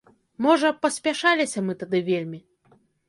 Можа, 0.45 0.71
паспяшаліся 0.85 1.63
мы 1.67 1.77
тады 1.85 2.03
вельмі. 2.09 2.39